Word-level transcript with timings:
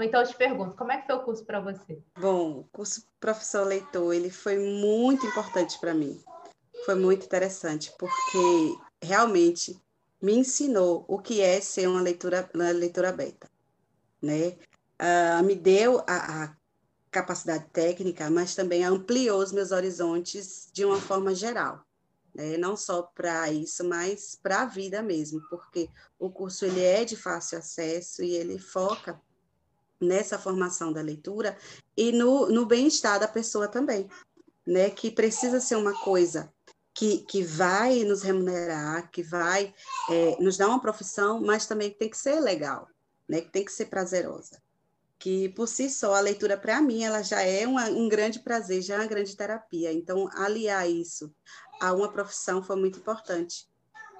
Então 0.00 0.20
eu 0.20 0.26
te 0.26 0.36
pergunto, 0.36 0.76
como 0.76 0.92
é 0.92 0.98
que 0.98 1.06
foi 1.06 1.16
o 1.16 1.22
curso 1.22 1.44
para 1.44 1.60
você? 1.60 2.00
Bom, 2.18 2.60
o 2.60 2.64
curso 2.72 3.04
professor 3.18 3.66
leitor, 3.66 4.14
ele 4.14 4.30
foi 4.30 4.58
muito 4.58 5.26
importante 5.26 5.78
para 5.80 5.92
mim. 5.92 6.22
Foi 6.84 6.94
muito 6.94 7.26
interessante, 7.26 7.92
porque 7.98 8.76
realmente 9.02 9.76
me 10.20 10.34
ensinou 10.34 11.04
o 11.08 11.18
que 11.18 11.40
é 11.40 11.60
ser 11.60 11.88
uma 11.88 12.00
leitura, 12.00 12.48
uma 12.54 12.70
leitura 12.70 13.08
aberta, 13.08 13.48
né? 14.20 14.56
Uh, 15.00 15.42
me 15.44 15.56
deu 15.56 15.98
a, 16.06 16.44
a 16.44 16.56
capacidade 17.10 17.66
técnica, 17.72 18.30
mas 18.30 18.54
também 18.54 18.84
ampliou 18.84 19.40
os 19.40 19.52
meus 19.52 19.72
horizontes 19.72 20.68
de 20.72 20.84
uma 20.84 21.00
forma 21.00 21.34
geral 21.34 21.84
né? 22.34 22.56
não 22.56 22.76
só 22.76 23.02
para 23.02 23.50
isso, 23.50 23.84
mas 23.84 24.34
para 24.34 24.62
a 24.62 24.66
vida 24.66 25.02
mesmo, 25.02 25.40
porque 25.48 25.88
o 26.18 26.30
curso 26.30 26.64
ele 26.64 26.82
é 26.82 27.04
de 27.04 27.16
fácil 27.16 27.58
acesso 27.58 28.22
e 28.22 28.30
ele 28.34 28.58
foca 28.58 29.20
nessa 30.02 30.38
formação 30.38 30.92
da 30.92 31.00
leitura 31.00 31.56
e 31.96 32.12
no, 32.12 32.48
no 32.48 32.66
bem-estar 32.66 33.20
da 33.20 33.28
pessoa 33.28 33.68
também, 33.68 34.08
né? 34.66 34.90
Que 34.90 35.10
precisa 35.10 35.60
ser 35.60 35.76
uma 35.76 35.94
coisa 36.02 36.52
que, 36.94 37.18
que 37.18 37.42
vai 37.42 38.04
nos 38.04 38.22
remunerar, 38.22 39.10
que 39.10 39.22
vai 39.22 39.74
é, 40.10 40.36
nos 40.40 40.56
dar 40.56 40.68
uma 40.68 40.80
profissão, 40.80 41.40
mas 41.40 41.66
também 41.66 41.90
tem 41.90 42.10
que 42.10 42.18
ser 42.18 42.40
legal, 42.40 42.88
né? 43.28 43.40
Que 43.40 43.50
tem 43.50 43.64
que 43.64 43.72
ser 43.72 43.86
prazerosa. 43.86 44.60
Que 45.18 45.48
por 45.50 45.68
si 45.68 45.88
só 45.88 46.14
a 46.14 46.20
leitura 46.20 46.56
para 46.56 46.80
mim 46.80 47.04
ela 47.04 47.22
já 47.22 47.42
é 47.42 47.66
uma, 47.66 47.86
um 47.86 48.08
grande 48.08 48.40
prazer, 48.40 48.82
já 48.82 48.96
é 48.96 48.98
uma 48.98 49.06
grande 49.06 49.36
terapia. 49.36 49.92
Então 49.92 50.28
aliar 50.34 50.90
isso 50.90 51.32
a 51.80 51.92
uma 51.92 52.12
profissão 52.12 52.62
foi 52.62 52.76
muito 52.76 52.98
importante. 52.98 53.70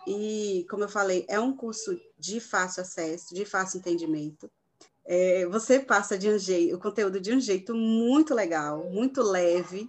E, 0.06 0.66
como 0.68 0.84
eu 0.84 0.88
falei, 0.88 1.24
é 1.28 1.38
um 1.38 1.56
curso 1.56 1.98
de 2.18 2.40
fácil 2.40 2.82
acesso, 2.82 3.34
de 3.34 3.44
fácil 3.44 3.78
entendimento. 3.78 4.50
É, 5.04 5.46
você 5.46 5.80
passa 5.80 6.16
de 6.16 6.28
um 6.28 6.38
jeito, 6.38 6.76
o 6.76 6.80
conteúdo 6.80 7.20
de 7.20 7.32
um 7.34 7.40
jeito 7.40 7.74
muito 7.74 8.34
legal, 8.34 8.88
muito 8.90 9.22
leve. 9.22 9.88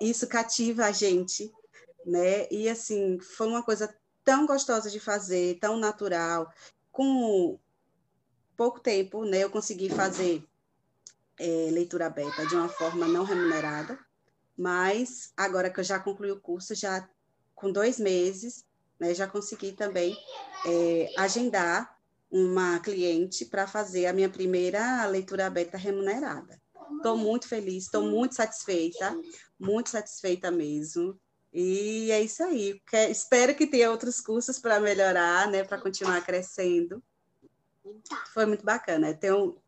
Isso 0.00 0.26
cativa 0.26 0.86
a 0.86 0.92
gente, 0.92 1.52
né? 2.04 2.48
E 2.50 2.68
assim, 2.68 3.18
foi 3.20 3.46
uma 3.46 3.62
coisa 3.62 3.94
tão 4.24 4.46
gostosa 4.46 4.90
de 4.90 4.98
fazer, 4.98 5.58
tão 5.60 5.76
natural. 5.76 6.52
Com 6.90 7.58
pouco 8.56 8.80
tempo, 8.80 9.24
né, 9.24 9.38
eu 9.38 9.50
consegui 9.50 9.88
fazer 9.88 10.44
é, 11.38 11.68
leitura 11.70 12.06
aberta 12.06 12.46
de 12.46 12.54
uma 12.54 12.68
forma 12.68 13.08
não 13.08 13.24
remunerada, 13.24 13.98
mas 14.56 15.32
agora 15.36 15.70
que 15.70 15.80
eu 15.80 15.84
já 15.84 15.98
concluí 15.98 16.30
o 16.30 16.40
curso, 16.40 16.74
já 16.74 17.08
com 17.54 17.72
dois 17.72 17.98
meses, 17.98 18.64
né, 19.00 19.14
já 19.14 19.26
consegui 19.26 19.72
também 19.72 20.16
é, 20.66 21.12
agendar 21.16 21.91
uma 22.32 22.80
cliente 22.80 23.44
para 23.44 23.66
fazer 23.66 24.06
a 24.06 24.12
minha 24.12 24.28
primeira 24.30 25.04
leitura 25.04 25.46
aberta 25.46 25.76
remunerada. 25.76 26.58
Estou 26.96 27.14
muito 27.14 27.46
feliz, 27.46 27.84
estou 27.84 28.08
muito 28.08 28.34
satisfeita, 28.34 29.14
muito 29.60 29.90
satisfeita 29.90 30.50
mesmo. 30.50 31.20
E 31.52 32.10
é 32.10 32.22
isso 32.22 32.42
aí. 32.42 32.80
Quer, 32.88 33.10
espero 33.10 33.54
que 33.54 33.66
tenha 33.66 33.90
outros 33.90 34.18
cursos 34.18 34.58
para 34.58 34.80
melhorar, 34.80 35.46
né, 35.48 35.62
para 35.62 35.78
continuar 35.78 36.24
crescendo. 36.24 37.02
Foi 38.32 38.46
muito 38.46 38.64
bacana. 38.64 39.12
Tenho, 39.12 39.58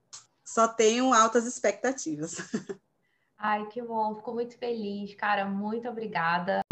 só 0.43 0.67
tenho 0.67 1.13
altas 1.13 1.45
expectativas. 1.45 2.37
Ai, 3.37 3.67
que 3.67 3.83
bom, 3.83 4.17
fico 4.17 4.33
muito 4.33 4.57
feliz, 4.57 5.15
cara. 5.17 5.45
Muito 5.45 5.87
obrigada. 5.87 6.63